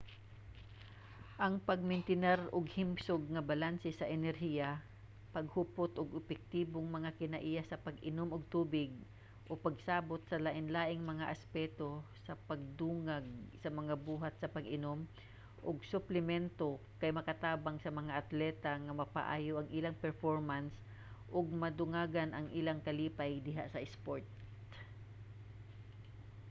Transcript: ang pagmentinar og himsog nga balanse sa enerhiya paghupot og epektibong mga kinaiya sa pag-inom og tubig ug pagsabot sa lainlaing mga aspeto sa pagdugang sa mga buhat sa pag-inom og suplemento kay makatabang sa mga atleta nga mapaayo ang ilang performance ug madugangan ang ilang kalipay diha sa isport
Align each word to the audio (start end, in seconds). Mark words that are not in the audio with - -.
ang 1.45 1.53
pagmentinar 1.69 2.39
og 2.55 2.65
himsog 2.77 3.21
nga 3.33 3.43
balanse 3.51 3.89
sa 3.95 4.09
enerhiya 4.17 4.69
paghupot 5.35 5.91
og 6.01 6.17
epektibong 6.21 6.87
mga 6.97 7.09
kinaiya 7.19 7.61
sa 7.65 7.81
pag-inom 7.85 8.29
og 8.35 8.49
tubig 8.55 8.91
ug 9.49 9.63
pagsabot 9.65 10.21
sa 10.25 10.41
lainlaing 10.45 11.03
mga 11.11 11.29
aspeto 11.35 11.89
sa 12.25 12.33
pagdugang 12.49 13.27
sa 13.63 13.69
mga 13.79 13.93
buhat 14.07 14.33
sa 14.37 14.51
pag-inom 14.55 14.99
og 15.67 15.77
suplemento 15.93 16.69
kay 16.99 17.11
makatabang 17.17 17.77
sa 17.81 17.91
mga 17.99 18.11
atleta 18.21 18.71
nga 18.83 18.93
mapaayo 19.01 19.53
ang 19.57 19.69
ilang 19.77 19.97
performance 20.05 20.73
ug 21.37 21.45
madugangan 21.63 22.31
ang 22.33 22.47
ilang 22.59 22.79
kalipay 22.87 23.31
diha 23.47 23.63
sa 23.73 23.83
isport 23.87 24.27